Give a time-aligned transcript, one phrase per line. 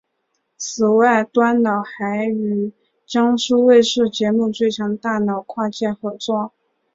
[0.57, 2.73] 此外端脑还与
[3.05, 6.53] 江苏卫视节目最强大脑跨界合作。